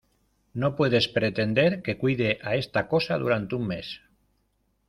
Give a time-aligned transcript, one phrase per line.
[0.55, 4.01] no puedes pretender que cuide a esta cosa durante un mes;